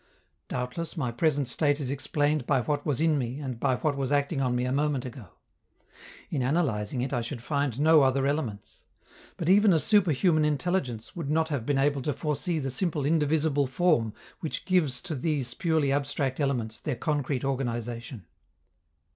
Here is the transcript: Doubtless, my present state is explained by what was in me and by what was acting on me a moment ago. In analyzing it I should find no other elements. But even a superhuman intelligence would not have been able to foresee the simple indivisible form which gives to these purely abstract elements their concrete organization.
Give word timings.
Doubtless, 0.47 0.97
my 0.97 1.11
present 1.11 1.47
state 1.47 1.79
is 1.79 1.91
explained 1.91 2.47
by 2.47 2.61
what 2.61 2.87
was 2.87 2.99
in 2.99 3.19
me 3.19 3.37
and 3.39 3.59
by 3.59 3.75
what 3.75 3.95
was 3.95 4.11
acting 4.11 4.41
on 4.41 4.55
me 4.55 4.65
a 4.65 4.71
moment 4.71 5.05
ago. 5.05 5.27
In 6.31 6.41
analyzing 6.41 7.01
it 7.01 7.13
I 7.13 7.21
should 7.21 7.39
find 7.39 7.79
no 7.79 8.01
other 8.01 8.25
elements. 8.25 8.85
But 9.37 9.47
even 9.47 9.71
a 9.71 9.77
superhuman 9.79 10.43
intelligence 10.43 11.15
would 11.15 11.29
not 11.29 11.49
have 11.49 11.67
been 11.67 11.77
able 11.77 12.01
to 12.01 12.13
foresee 12.13 12.57
the 12.57 12.71
simple 12.71 13.05
indivisible 13.05 13.67
form 13.67 14.13
which 14.39 14.65
gives 14.65 15.03
to 15.03 15.13
these 15.13 15.53
purely 15.53 15.91
abstract 15.91 16.39
elements 16.39 16.79
their 16.79 16.95
concrete 16.95 17.43
organization. 17.45 18.25